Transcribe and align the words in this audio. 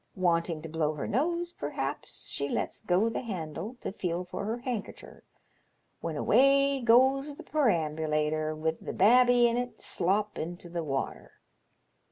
Wanting 0.15 0.63
to 0.63 0.67
blow 0.67 0.95
her 0.95 1.05
nose, 1.05 1.53
perhaps, 1.53 2.27
she 2.31 2.49
lets 2.49 2.81
go 2.81 3.07
the 3.07 3.21
handle 3.21 3.75
to 3.81 3.91
feel 3.91 4.23
for 4.23 4.45
her 4.45 4.57
handkercher, 4.61 5.21
when 5.99 6.15
away 6.15 6.79
goes 6.81 7.37
the 7.37 7.43
perambulator 7.43 8.55
with 8.55 8.83
the 8.83 8.93
babby 8.93 9.45
in 9.47 9.57
it 9.57 9.79
slop 9.79 10.39
into 10.39 10.69
the 10.69 10.83
water. 10.83 11.33